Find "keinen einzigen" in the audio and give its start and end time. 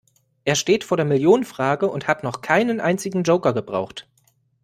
2.41-3.21